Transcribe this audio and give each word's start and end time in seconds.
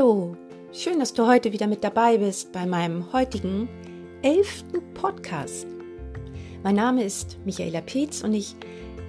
Hallo, 0.00 0.34
schön, 0.72 0.98
dass 0.98 1.12
du 1.12 1.26
heute 1.26 1.52
wieder 1.52 1.66
mit 1.66 1.84
dabei 1.84 2.16
bist 2.16 2.52
bei 2.52 2.64
meinem 2.64 3.12
heutigen 3.12 3.68
elften 4.22 4.94
Podcast. 4.94 5.66
Mein 6.62 6.76
Name 6.76 7.04
ist 7.04 7.36
Michaela 7.44 7.82
Peetz 7.82 8.24
und 8.24 8.32
ich 8.32 8.56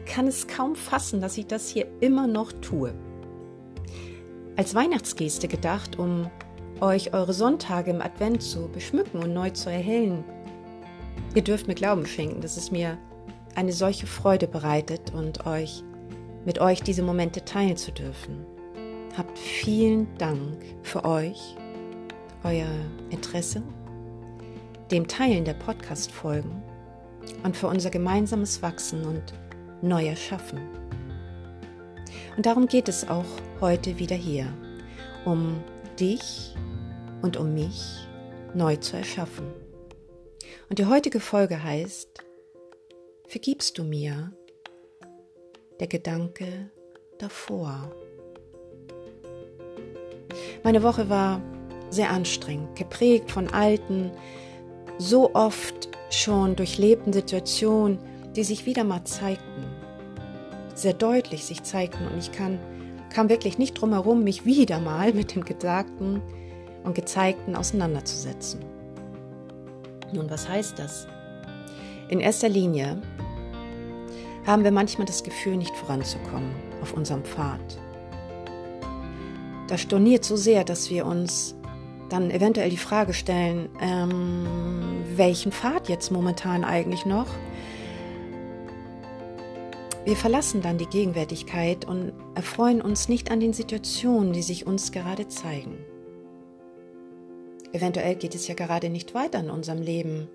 kann 0.05 0.27
es 0.27 0.47
kaum 0.47 0.75
fassen, 0.75 1.21
dass 1.21 1.37
ich 1.37 1.47
das 1.47 1.69
hier 1.69 1.87
immer 2.01 2.27
noch 2.27 2.51
tue. 2.51 2.93
Als 4.57 4.75
Weihnachtsgeste 4.75 5.47
gedacht, 5.47 5.97
um 5.97 6.29
euch 6.81 7.13
eure 7.13 7.31
Sonntage 7.31 7.91
im 7.91 8.01
Advent 8.01 8.43
zu 8.43 8.67
beschmücken 8.67 9.23
und 9.23 9.33
neu 9.33 9.51
zu 9.51 9.69
erhellen. 9.71 10.25
Ihr 11.35 11.43
dürft 11.43 11.69
mir 11.69 11.75
Glauben 11.75 12.05
schenken, 12.05 12.41
dass 12.41 12.57
es 12.57 12.69
mir 12.69 12.97
eine 13.55 13.71
solche 13.71 14.07
Freude 14.07 14.47
bereitet 14.47 15.13
und 15.13 15.45
euch 15.45 15.85
mit 16.43 16.59
euch 16.59 16.83
diese 16.83 17.01
Momente 17.03 17.45
teilen 17.45 17.77
zu 17.77 17.93
dürfen. 17.93 18.45
Habt 19.17 19.37
vielen 19.37 20.07
Dank 20.17 20.63
für 20.83 21.03
euch, 21.03 21.57
euer 22.45 22.69
Interesse, 23.09 23.61
dem 24.89 25.05
Teilen 25.05 25.43
der 25.43 25.53
Podcast-Folgen 25.53 26.63
und 27.43 27.57
für 27.57 27.67
unser 27.67 27.89
gemeinsames 27.89 28.61
Wachsen 28.61 29.05
und 29.05 29.33
Neues 29.81 30.17
Schaffen. 30.17 30.61
Und 32.37 32.45
darum 32.45 32.67
geht 32.67 32.87
es 32.87 33.09
auch 33.09 33.25
heute 33.59 33.99
wieder 33.99 34.15
hier, 34.15 34.47
um 35.25 35.61
dich 35.99 36.55
und 37.21 37.35
um 37.35 37.53
mich 37.53 38.07
neu 38.53 38.77
zu 38.77 38.95
erschaffen. 38.95 39.47
Und 40.69 40.79
die 40.79 40.85
heutige 40.85 41.19
Folge 41.19 41.61
heißt, 41.61 42.23
vergibst 43.27 43.77
du 43.77 43.83
mir 43.83 44.31
der 45.81 45.87
Gedanke 45.87 46.71
davor? 47.17 47.91
Meine 50.63 50.83
Woche 50.83 51.09
war 51.09 51.41
sehr 51.89 52.11
anstrengend, 52.11 52.75
geprägt 52.75 53.31
von 53.31 53.47
alten, 53.49 54.11
so 54.99 55.33
oft 55.33 55.89
schon 56.11 56.55
durchlebten 56.55 57.13
Situationen, 57.13 57.97
die 58.35 58.43
sich 58.43 58.65
wieder 58.65 58.83
mal 58.83 59.03
zeigten, 59.03 59.65
sehr 60.75 60.93
deutlich 60.93 61.45
sich 61.45 61.63
zeigten 61.63 62.07
und 62.07 62.19
ich 62.19 62.31
kann, 62.31 62.59
kam 63.09 63.29
wirklich 63.29 63.57
nicht 63.57 63.73
drum 63.73 63.91
herum, 63.91 64.23
mich 64.23 64.45
wieder 64.45 64.79
mal 64.79 65.13
mit 65.13 65.35
dem 65.35 65.43
Gesagten 65.43 66.21
und 66.83 66.95
Gezeigten 66.95 67.55
auseinanderzusetzen. 67.55 68.61
Nun, 70.13 70.29
was 70.29 70.47
heißt 70.47 70.77
das? 70.77 71.07
In 72.07 72.19
erster 72.19 72.49
Linie 72.49 73.01
haben 74.45 74.63
wir 74.63 74.71
manchmal 74.71 75.07
das 75.07 75.23
Gefühl, 75.23 75.57
nicht 75.57 75.75
voranzukommen 75.75 76.51
auf 76.81 76.93
unserem 76.93 77.23
Pfad 77.23 77.79
das 79.71 79.79
storniert 79.79 80.25
so 80.25 80.35
sehr, 80.35 80.65
dass 80.65 80.89
wir 80.89 81.05
uns 81.05 81.55
dann 82.09 82.29
eventuell 82.29 82.69
die 82.69 82.75
Frage 82.75 83.13
stellen, 83.13 83.69
ähm, 83.79 84.45
welchen 85.15 85.53
Pfad 85.53 85.87
jetzt 85.87 86.11
momentan 86.11 86.65
eigentlich 86.65 87.05
noch? 87.05 87.27
Wir 90.03 90.17
verlassen 90.17 90.61
dann 90.61 90.77
die 90.77 90.87
Gegenwärtigkeit 90.87 91.85
und 91.85 92.11
erfreuen 92.35 92.81
uns 92.81 93.07
nicht 93.07 93.31
an 93.31 93.39
den 93.39 93.53
Situationen, 93.53 94.33
die 94.33 94.41
sich 94.41 94.67
uns 94.67 94.91
gerade 94.91 95.29
zeigen. 95.29 95.77
Eventuell 97.71 98.15
geht 98.15 98.35
es 98.35 98.49
ja 98.49 98.55
gerade 98.55 98.89
nicht 98.89 99.13
weiter 99.13 99.39
in 99.39 99.49
unserem 99.49 99.81
Leben. 99.81 100.27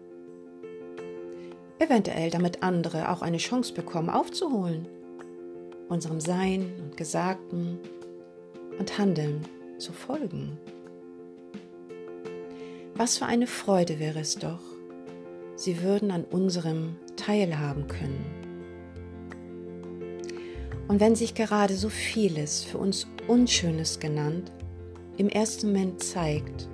Eventuell 1.78 2.30
damit 2.30 2.62
andere 2.62 3.10
auch 3.10 3.20
eine 3.20 3.36
Chance 3.36 3.74
bekommen, 3.74 4.08
aufzuholen. 4.08 4.88
Unserem 5.90 6.20
Sein 6.20 6.72
und 6.80 6.96
Gesagten 6.96 7.80
und 8.78 8.98
Handeln 8.98 9.40
zu 9.78 9.92
folgen. 9.92 10.58
Was 12.94 13.18
für 13.18 13.26
eine 13.26 13.46
Freude 13.46 13.98
wäre 13.98 14.20
es 14.20 14.36
doch, 14.36 14.62
sie 15.54 15.82
würden 15.82 16.10
an 16.10 16.24
unserem 16.24 16.96
teilhaben 17.16 17.88
können. 17.88 18.24
Und 20.88 21.00
wenn 21.00 21.14
sich 21.14 21.34
gerade 21.34 21.74
so 21.74 21.88
vieles 21.88 22.62
für 22.62 22.78
uns 22.78 23.06
Unschönes 23.26 23.98
genannt 23.98 24.52
im 25.16 25.28
ersten 25.28 25.72
Moment 25.72 26.02
zeigt, 26.02 26.68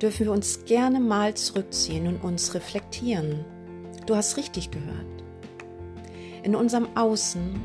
dürfen 0.00 0.26
wir 0.26 0.32
uns 0.32 0.64
gerne 0.64 1.00
mal 1.00 1.34
zurückziehen 1.34 2.06
und 2.06 2.22
uns 2.22 2.54
reflektieren. 2.54 3.44
Du 4.06 4.14
hast 4.14 4.36
richtig 4.36 4.70
gehört. 4.70 5.06
In 6.44 6.54
unserem 6.54 6.88
Außen 6.94 7.60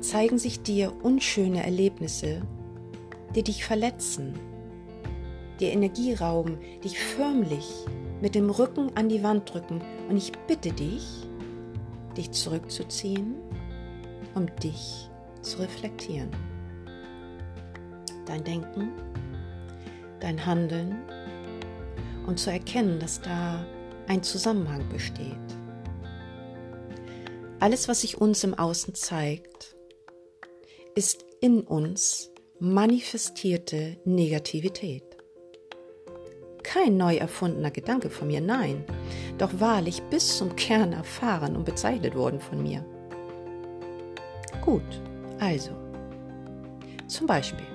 zeigen 0.00 0.38
sich 0.38 0.62
dir 0.62 0.92
unschöne 1.02 1.62
Erlebnisse, 1.62 2.42
die 3.34 3.42
dich 3.42 3.64
verletzen, 3.64 4.38
dir 5.60 5.72
Energie 5.72 6.14
rauben, 6.14 6.58
dich 6.82 6.98
förmlich 6.98 7.66
mit 8.20 8.34
dem 8.34 8.50
Rücken 8.50 8.96
an 8.96 9.08
die 9.08 9.22
Wand 9.22 9.52
drücken. 9.52 9.82
Und 10.08 10.16
ich 10.16 10.32
bitte 10.46 10.72
dich, 10.72 11.06
dich 12.16 12.30
zurückzuziehen, 12.30 13.36
um 14.34 14.46
dich 14.56 15.08
zu 15.42 15.58
reflektieren. 15.58 16.30
Dein 18.26 18.42
Denken, 18.44 18.92
dein 20.20 20.44
Handeln 20.44 20.96
und 22.26 22.38
zu 22.38 22.50
erkennen, 22.50 22.98
dass 22.98 23.20
da 23.20 23.64
ein 24.08 24.22
Zusammenhang 24.22 24.88
besteht. 24.88 25.36
Alles, 27.60 27.88
was 27.88 28.02
sich 28.02 28.20
uns 28.20 28.44
im 28.44 28.54
Außen 28.54 28.94
zeigt, 28.94 29.76
ist 30.94 31.24
in 31.40 31.62
uns 31.62 32.33
manifestierte 32.60 33.96
Negativität. 34.04 35.02
Kein 36.62 36.96
neu 36.96 37.16
erfundener 37.16 37.70
Gedanke 37.70 38.10
von 38.10 38.28
mir, 38.28 38.40
nein, 38.40 38.84
doch 39.38 39.50
wahrlich 39.58 40.02
bis 40.04 40.38
zum 40.38 40.54
Kern 40.54 40.92
erfahren 40.92 41.56
und 41.56 41.64
bezeichnet 41.64 42.14
worden 42.14 42.40
von 42.40 42.62
mir. 42.62 42.84
Gut, 44.64 44.82
also, 45.40 45.70
zum 47.08 47.26
Beispiel, 47.26 47.66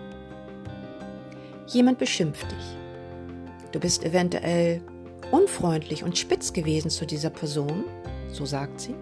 jemand 1.68 2.00
beschimpft 2.00 2.50
dich. 2.50 2.78
Du 3.73 3.79
bist 3.79 4.03
eventuell 4.03 4.81
unfreundlich 5.31 6.03
und 6.03 6.18
spitz 6.18 6.53
gewesen 6.53 6.89
zu 6.89 7.06
dieser 7.06 7.29
Person, 7.29 7.84
so 8.31 8.45
sagt 8.45 8.79
sie. 8.79 8.95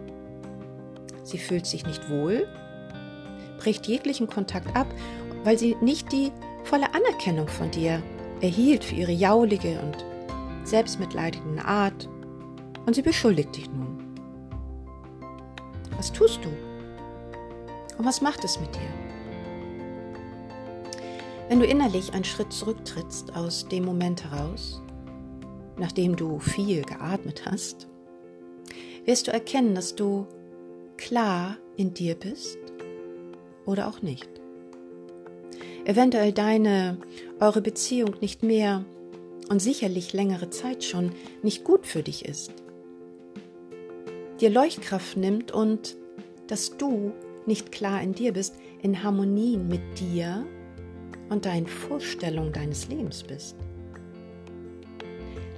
Sie 1.23 1.37
fühlt 1.37 1.65
sich 1.65 1.85
nicht 1.85 2.09
wohl, 2.09 2.47
bricht 3.57 3.87
jeglichen 3.87 4.27
Kontakt 4.27 4.75
ab 4.75 4.87
weil 5.43 5.57
sie 5.57 5.75
nicht 5.81 6.11
die 6.11 6.31
volle 6.63 6.93
Anerkennung 6.93 7.47
von 7.47 7.71
dir 7.71 8.01
erhielt 8.41 8.83
für 8.83 8.95
ihre 8.95 9.11
jaulige 9.11 9.79
und 9.81 10.05
selbstmitleidige 10.63 11.65
Art 11.65 12.09
und 12.85 12.95
sie 12.95 13.01
beschuldigt 13.01 13.55
dich 13.55 13.69
nun. 13.69 13.97
Was 15.95 16.11
tust 16.11 16.39
du? 16.43 16.49
Und 17.97 18.05
was 18.05 18.21
macht 18.21 18.43
es 18.43 18.59
mit 18.59 18.73
dir? 18.75 18.81
Wenn 21.49 21.59
du 21.59 21.65
innerlich 21.65 22.13
einen 22.13 22.25
Schritt 22.25 22.51
zurücktrittst 22.51 23.35
aus 23.35 23.67
dem 23.67 23.85
Moment 23.85 24.23
heraus, 24.29 24.81
nachdem 25.77 26.15
du 26.15 26.39
viel 26.39 26.83
geatmet 26.83 27.43
hast, 27.45 27.87
wirst 29.05 29.27
du 29.27 29.31
erkennen, 29.31 29.73
dass 29.73 29.95
du 29.95 30.27
klar 30.97 31.57
in 31.77 31.93
dir 31.93 32.15
bist 32.15 32.57
oder 33.65 33.87
auch 33.87 34.01
nicht 34.01 34.36
eventuell 35.87 36.33
deine, 36.33 36.97
eure 37.39 37.61
Beziehung 37.61 38.15
nicht 38.19 38.43
mehr 38.43 38.83
und 39.49 39.61
sicherlich 39.61 40.11
längere 40.11 40.49
Zeit 40.49 40.83
schon 40.83 41.13
nicht 41.43 41.63
gut 41.63 41.87
für 41.87 42.03
dich 42.03 42.25
ist, 42.25 42.51
dir 44.41 44.49
Leuchtkraft 44.49 45.15
nimmt 45.15 45.53
und 45.53 45.95
dass 46.47 46.75
du 46.77 47.13
nicht 47.45 47.71
klar 47.71 48.01
in 48.01 48.13
dir 48.13 48.33
bist, 48.33 48.55
in 48.81 49.01
Harmonie 49.01 49.57
mit 49.57 49.99
dir 49.99 50.45
und 51.29 51.45
deinen 51.45 51.67
Vorstellungen 51.67 52.51
deines 52.51 52.89
Lebens 52.89 53.23
bist. 53.23 53.55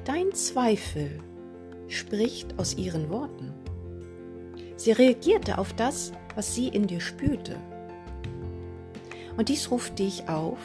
Dein 0.06 0.32
Zweifel 0.34 1.10
spricht 1.88 2.60
aus 2.60 2.78
ihren 2.78 3.10
Worten. 3.10 3.52
Sie 4.76 4.92
reagierte 4.92 5.58
auf 5.58 5.74
das, 5.74 6.12
was 6.36 6.54
sie 6.54 6.68
in 6.68 6.86
dir 6.86 7.02
spürte. 7.02 7.56
Und 9.40 9.48
dies 9.48 9.72
ruft 9.72 10.00
dich 10.00 10.28
auf, 10.28 10.58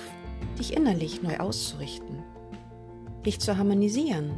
dich 0.58 0.76
innerlich 0.76 1.22
neu 1.22 1.36
auszurichten, 1.36 2.24
dich 3.24 3.38
zu 3.38 3.56
harmonisieren. 3.56 4.32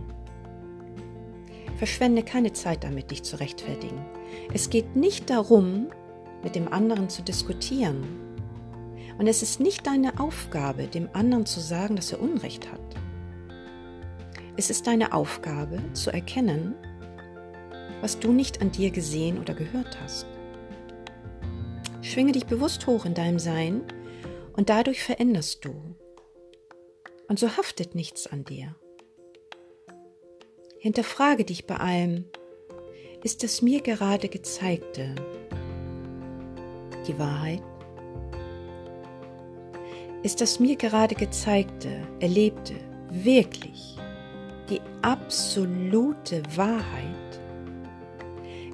Verschwende 1.78 2.22
keine 2.22 2.52
Zeit 2.52 2.84
damit, 2.84 3.10
dich 3.10 3.22
zu 3.22 3.40
rechtfertigen. 3.40 3.98
Es 4.52 4.68
geht 4.68 4.94
nicht 4.94 5.30
darum, 5.30 5.86
mit 6.44 6.54
dem 6.54 6.70
anderen 6.70 7.08
zu 7.08 7.22
diskutieren. 7.22 8.04
Und 9.16 9.26
es 9.26 9.42
ist 9.42 9.58
nicht 9.58 9.86
deine 9.86 10.20
Aufgabe, 10.20 10.86
dem 10.86 11.08
anderen 11.14 11.46
zu 11.46 11.60
sagen, 11.60 11.96
dass 11.96 12.12
er 12.12 12.20
Unrecht 12.20 12.70
hat. 12.70 12.94
Es 14.58 14.68
ist 14.68 14.86
deine 14.86 15.14
Aufgabe 15.14 15.78
zu 15.94 16.10
erkennen, 16.10 16.74
was 18.02 18.18
du 18.18 18.32
nicht 18.32 18.60
an 18.60 18.70
dir 18.70 18.90
gesehen 18.90 19.40
oder 19.40 19.54
gehört 19.54 19.98
hast. 20.02 20.26
Schwinge 22.02 22.32
dich 22.32 22.44
bewusst 22.44 22.86
hoch 22.86 23.06
in 23.06 23.14
deinem 23.14 23.38
Sein 23.38 23.80
und 24.56 24.68
dadurch 24.68 25.02
veränderst 25.02 25.64
du. 25.64 25.74
Und 27.28 27.38
so 27.38 27.56
haftet 27.56 27.94
nichts 27.94 28.26
an 28.26 28.44
dir. 28.44 28.74
Hinterfrage 30.78 31.44
dich 31.44 31.66
bei 31.66 31.76
allem, 31.76 32.24
ist 33.22 33.42
das 33.42 33.62
mir 33.62 33.80
gerade 33.80 34.28
gezeigte 34.28 35.14
die 37.06 37.18
Wahrheit? 37.18 37.62
Ist 40.22 40.40
das 40.40 40.58
mir 40.58 40.76
gerade 40.76 41.14
gezeigte, 41.14 41.88
erlebte 42.20 42.74
wirklich 43.10 43.96
die 44.68 44.80
absolute 45.02 46.42
Wahrheit? 46.56 47.14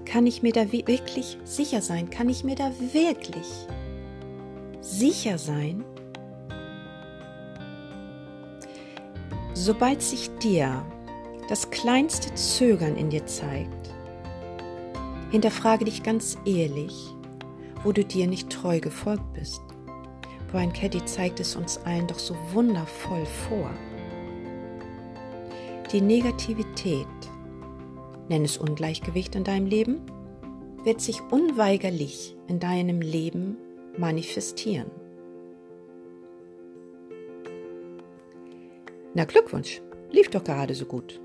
Kann 0.04 0.26
ich 0.26 0.42
mir 0.42 0.52
da 0.52 0.72
wirklich 0.72 1.38
sicher 1.44 1.82
sein? 1.82 2.10
Kann 2.10 2.28
ich 2.28 2.44
mir 2.44 2.54
da 2.54 2.70
wirklich 2.92 3.66
sicher 5.02 5.36
sein? 5.36 5.84
Sobald 9.52 10.00
sich 10.00 10.30
dir 10.38 10.86
das 11.48 11.70
kleinste 11.70 12.32
Zögern 12.34 12.96
in 12.96 13.10
dir 13.10 13.26
zeigt, 13.26 13.90
hinterfrage 15.32 15.86
dich 15.86 16.04
ganz 16.04 16.38
ehrlich, 16.46 16.94
wo 17.82 17.90
du 17.90 18.04
dir 18.04 18.28
nicht 18.28 18.48
treu 18.48 18.78
gefolgt 18.78 19.32
bist. 19.32 19.60
Brian 20.52 20.72
Caddy 20.72 21.04
zeigt 21.04 21.40
es 21.40 21.56
uns 21.56 21.78
allen 21.78 22.06
doch 22.06 22.20
so 22.20 22.36
wundervoll 22.52 23.26
vor. 23.48 23.70
Die 25.90 26.00
Negativität 26.00 27.08
nenn 28.28 28.44
es 28.44 28.56
Ungleichgewicht 28.56 29.34
in 29.34 29.42
deinem 29.42 29.66
Leben, 29.66 30.00
wird 30.84 31.00
sich 31.00 31.20
unweigerlich 31.32 32.36
in 32.46 32.60
deinem 32.60 33.00
Leben 33.00 33.56
manifestieren. 33.98 34.90
Na 39.14 39.24
Glückwunsch, 39.24 39.82
lief 40.10 40.30
doch 40.30 40.42
gerade 40.42 40.74
so 40.74 40.86
gut. 40.86 41.20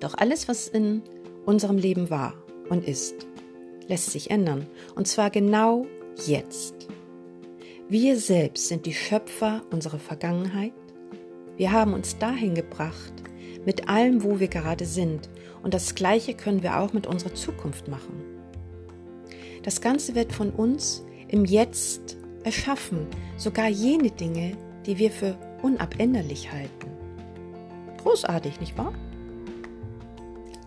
Doch 0.00 0.14
alles, 0.14 0.48
was 0.48 0.68
in 0.68 1.02
unserem 1.46 1.78
Leben 1.78 2.10
war 2.10 2.34
und 2.68 2.86
ist, 2.86 3.26
lässt 3.86 4.10
sich 4.10 4.30
ändern. 4.30 4.66
Und 4.94 5.06
zwar 5.08 5.30
genau 5.30 5.86
jetzt. 6.26 6.88
Wir 7.88 8.18
selbst 8.18 8.68
sind 8.68 8.86
die 8.86 8.92
Schöpfer 8.92 9.62
unserer 9.70 9.98
Vergangenheit. 9.98 10.72
Wir 11.56 11.72
haben 11.72 11.94
uns 11.94 12.18
dahin 12.18 12.54
gebracht, 12.54 13.12
mit 13.64 13.88
allem, 13.88 14.22
wo 14.22 14.40
wir 14.40 14.48
gerade 14.48 14.84
sind. 14.84 15.30
Und 15.62 15.74
das 15.74 15.94
Gleiche 15.94 16.34
können 16.34 16.62
wir 16.62 16.78
auch 16.78 16.92
mit 16.92 17.06
unserer 17.06 17.34
Zukunft 17.34 17.88
machen. 17.88 18.22
Das 19.62 19.80
Ganze 19.80 20.14
wird 20.14 20.32
von 20.32 20.50
uns 20.50 21.04
im 21.28 21.44
Jetzt 21.44 22.16
erschaffen, 22.44 23.06
sogar 23.36 23.68
jene 23.68 24.10
Dinge, 24.10 24.56
die 24.86 24.98
wir 24.98 25.10
für 25.10 25.36
unabänderlich 25.62 26.50
halten. 26.50 26.90
Großartig, 28.02 28.60
nicht 28.60 28.76
wahr? 28.78 28.94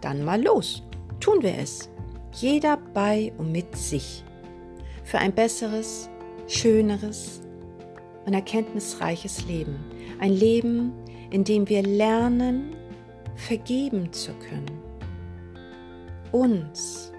Dann 0.02 0.24
mal 0.24 0.42
los, 0.42 0.84
tun 1.20 1.42
wir 1.42 1.58
es. 1.58 1.90
Jeder 2.34 2.78
bei 2.94 3.34
und 3.38 3.52
mit 3.52 3.76
sich. 3.76 4.24
Für 5.04 5.20
ein 5.20 5.34
besseres, 5.34 6.10
schöneres 6.48 7.42
und 8.26 8.34
erkenntnisreiches 8.34 9.46
Leben. 9.48 9.76
Ein 10.20 10.34
Leben, 10.34 10.94
in 11.30 11.44
dem 11.44 11.68
wir 11.68 11.84
lernen, 11.84 12.76
vergeben 13.36 14.12
zu 14.14 14.34
können. 14.34 14.72
Uns, 16.32 17.12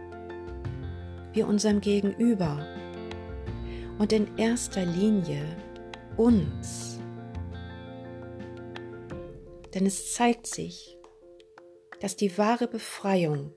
wie 1.33 1.43
unserem 1.43 1.81
Gegenüber 1.81 2.65
und 4.02 4.12
in 4.12 4.37
erster 4.37 4.84
Linie 4.84 5.44
uns. 6.16 6.99
Denn 9.72 9.87
es 9.87 10.12
zeigt 10.12 10.49
sich, 10.49 10.99
dass 12.00 12.16
die 12.16 12.37
wahre 12.37 12.66
Befreiung 12.66 13.52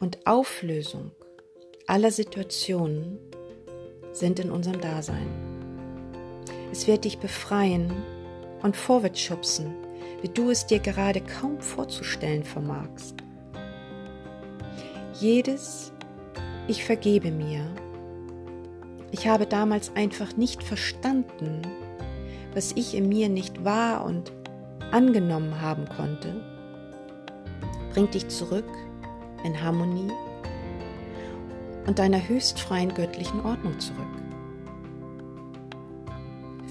und 0.00 0.26
Auflösung 0.26 1.12
aller 1.86 2.10
Situationen 2.10 3.18
sind 4.12 4.40
in 4.40 4.50
unserem 4.50 4.80
Dasein. 4.80 5.28
Es 6.72 6.86
wird 6.86 7.04
dich 7.04 7.18
befreien 7.18 7.92
und 8.62 8.74
vorwärts 8.74 9.20
schubsen 9.20 9.76
wie 10.22 10.28
du 10.28 10.50
es 10.50 10.64
dir 10.64 10.78
gerade 10.78 11.20
kaum 11.20 11.60
vorzustellen 11.60 12.44
vermagst. 12.44 13.16
Jedes 15.20 15.92
Ich 16.68 16.84
vergebe 16.84 17.32
mir. 17.32 17.81
Ich 19.12 19.28
habe 19.28 19.46
damals 19.46 19.94
einfach 19.94 20.36
nicht 20.38 20.62
verstanden, 20.62 21.60
was 22.54 22.72
ich 22.72 22.94
in 22.94 23.08
mir 23.08 23.28
nicht 23.28 23.62
wahr 23.64 24.04
und 24.04 24.32
angenommen 24.90 25.60
haben 25.60 25.86
konnte, 25.96 26.42
bringt 27.92 28.14
dich 28.14 28.26
zurück 28.28 28.68
in 29.44 29.62
Harmonie 29.62 30.10
und 31.86 31.98
deiner 31.98 32.26
höchst 32.26 32.58
freien 32.58 32.92
göttlichen 32.94 33.44
Ordnung 33.44 33.78
zurück. 33.78 34.06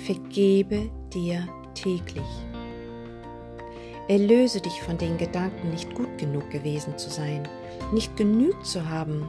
Vergebe 0.06 0.90
dir 1.14 1.48
täglich. 1.76 2.24
Erlöse 4.08 4.62
dich 4.62 4.82
von 4.82 4.98
den 4.98 5.18
Gedanken, 5.18 5.70
nicht 5.70 5.94
gut 5.94 6.18
genug 6.18 6.50
gewesen 6.50 6.98
zu 6.98 7.10
sein, 7.10 7.48
nicht 7.94 8.18
genügt 8.18 8.66
zu 8.66 8.90
haben, 8.90 9.28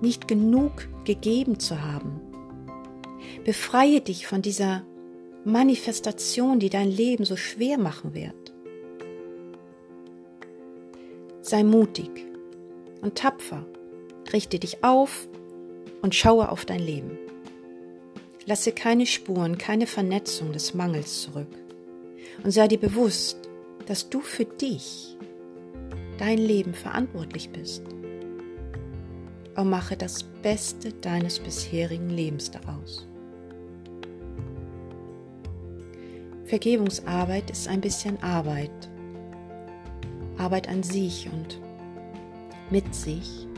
nicht 0.00 0.28
genug 0.28 0.86
gegeben 1.04 1.58
zu 1.58 1.80
haben. 1.82 2.20
Befreie 3.44 4.00
dich 4.00 4.26
von 4.26 4.42
dieser 4.42 4.84
Manifestation, 5.44 6.58
die 6.58 6.70
dein 6.70 6.90
Leben 6.90 7.24
so 7.24 7.36
schwer 7.36 7.78
machen 7.78 8.14
wird. 8.14 8.52
Sei 11.40 11.62
mutig 11.62 12.10
und 13.00 13.16
tapfer, 13.16 13.64
richte 14.32 14.58
dich 14.58 14.82
auf 14.82 15.28
und 16.02 16.14
schaue 16.14 16.50
auf 16.50 16.64
dein 16.64 16.80
Leben. 16.80 17.18
Lasse 18.44 18.72
keine 18.72 19.06
Spuren, 19.06 19.58
keine 19.58 19.86
Vernetzung 19.86 20.52
des 20.52 20.74
Mangels 20.74 21.22
zurück 21.22 21.46
und 22.42 22.50
sei 22.50 22.68
dir 22.68 22.78
bewusst, 22.78 23.38
dass 23.86 24.08
du 24.10 24.20
für 24.20 24.44
dich, 24.44 25.16
dein 26.18 26.38
Leben 26.38 26.74
verantwortlich 26.74 27.50
bist. 27.50 27.82
Und 29.56 29.70
mache 29.70 29.96
das 29.96 30.22
Beste 30.22 30.92
deines 30.92 31.38
bisherigen 31.38 32.10
Lebens 32.10 32.50
daraus. 32.50 33.06
Vergebungsarbeit 36.44 37.50
ist 37.50 37.66
ein 37.66 37.80
bisschen 37.80 38.22
Arbeit. 38.22 38.70
Arbeit 40.38 40.68
an 40.68 40.82
sich 40.82 41.28
und 41.32 41.60
mit 42.70 42.94
sich. 42.94 43.48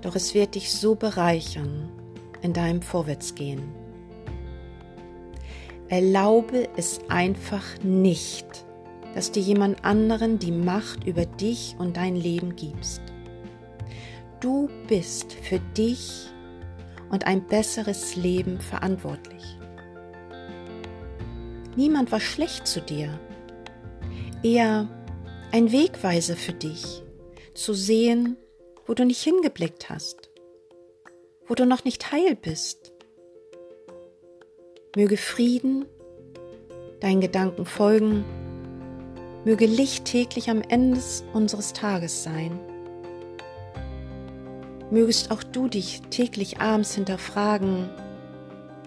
Doch 0.00 0.14
es 0.14 0.34
wird 0.34 0.54
dich 0.54 0.72
so 0.72 0.94
bereichern 0.94 1.90
in 2.42 2.52
deinem 2.52 2.80
Vorwärtsgehen. 2.82 3.62
Erlaube 5.88 6.68
es 6.76 7.00
einfach 7.08 7.64
nicht, 7.82 8.46
dass 9.14 9.32
du 9.32 9.40
jemand 9.40 9.84
anderen 9.84 10.38
die 10.38 10.52
Macht 10.52 11.06
über 11.06 11.26
dich 11.26 11.76
und 11.78 11.96
dein 11.96 12.16
Leben 12.16 12.56
gibst. 12.56 13.02
Du 14.44 14.68
bist 14.88 15.32
für 15.32 15.58
dich 15.58 16.26
und 17.10 17.26
ein 17.26 17.46
besseres 17.46 18.14
Leben 18.14 18.60
verantwortlich. 18.60 19.42
Niemand 21.76 22.12
war 22.12 22.20
schlecht 22.20 22.66
zu 22.66 22.82
dir, 22.82 23.18
eher 24.42 24.86
ein 25.50 25.72
Wegweiser 25.72 26.36
für 26.36 26.52
dich, 26.52 27.02
zu 27.54 27.72
sehen, 27.72 28.36
wo 28.84 28.92
du 28.92 29.06
nicht 29.06 29.22
hingeblickt 29.22 29.88
hast, 29.88 30.28
wo 31.46 31.54
du 31.54 31.64
noch 31.64 31.84
nicht 31.86 32.12
heil 32.12 32.36
bist. 32.36 32.92
Möge 34.94 35.16
Frieden 35.16 35.86
deinen 37.00 37.22
Gedanken 37.22 37.64
folgen 37.64 38.26
Möge 39.46 39.64
Licht 39.64 40.04
täglich 40.04 40.50
am 40.50 40.60
Ende 40.60 41.00
unseres 41.32 41.72
Tages 41.72 42.22
sein. 42.22 42.60
Mögest 44.94 45.32
auch 45.32 45.42
du 45.42 45.66
dich 45.66 46.02
täglich 46.10 46.60
abends 46.60 46.94
hinterfragen, 46.94 47.88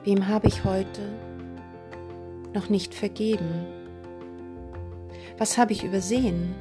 wem 0.05 0.29
habe 0.29 0.47
ich 0.47 0.63
heute 0.63 1.01
noch 2.53 2.69
nicht 2.69 2.95
vergeben? 2.95 3.65
Was 5.37 5.57
habe 5.57 5.73
ich 5.73 5.83
übersehen? 5.83 6.55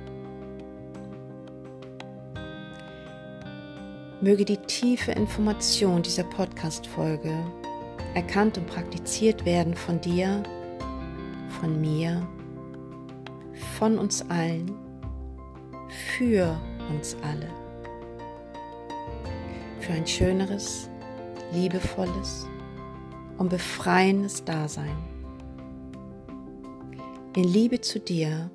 Möge 4.21 4.45
die 4.45 4.57
tiefe 4.57 5.13
Information 5.13 6.03
dieser 6.03 6.25
Podcast-Folge 6.25 7.33
erkannt 8.17 8.59
und 8.59 8.67
praktiziert 8.67 9.45
werden 9.45 9.75
von 9.75 10.01
dir, 10.01 10.43
von 11.61 11.81
mir 11.81 12.27
von 13.79 13.97
uns 13.97 14.29
allen, 14.29 14.75
für 16.19 16.61
uns 16.91 17.17
alle. 17.23 17.66
Für 19.87 19.93
ein 19.93 20.07
schöneres, 20.07 20.91
liebevolles 21.53 22.47
und 23.39 23.51
befreiendes 23.51 24.45
Dasein. 24.45 24.97
in 27.37 27.45
Liebe 27.45 27.79
zu 27.83 28.01
dir 28.01 28.51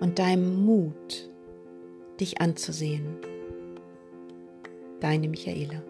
und 0.00 0.18
deinem 0.18 0.64
Mut, 0.64 1.30
dich 2.18 2.40
anzusehen. 2.40 3.18
Deine 5.00 5.28
Michaela. 5.28 5.82